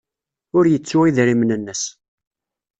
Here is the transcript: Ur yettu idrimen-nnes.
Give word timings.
Ur 0.57 0.65
yettu 0.67 0.99
idrimen-nnes. 1.09 1.83